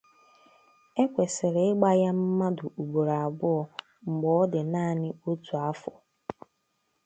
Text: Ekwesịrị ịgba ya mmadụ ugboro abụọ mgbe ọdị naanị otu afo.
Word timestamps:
Ekwesịrị 1.03 1.61
ịgba 1.71 1.89
ya 2.01 2.11
mmadụ 2.17 2.65
ugboro 2.81 3.13
abụọ 3.25 3.61
mgbe 4.09 4.29
ọdị 4.41 4.61
naanị 4.71 5.09
otu 5.29 5.53
afo. 5.67 5.91